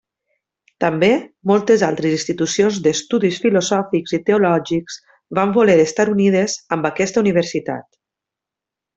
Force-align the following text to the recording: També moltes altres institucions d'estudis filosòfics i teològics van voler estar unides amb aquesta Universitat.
També 0.83 1.07
moltes 1.49 1.81
altres 1.87 2.13
institucions 2.19 2.79
d'estudis 2.87 3.37
filosòfics 3.43 4.15
i 4.19 4.21
teològics 4.29 4.97
van 5.41 5.53
voler 5.61 5.75
estar 5.83 6.07
unides 6.15 6.57
amb 6.77 6.89
aquesta 6.95 7.23
Universitat. 7.27 7.87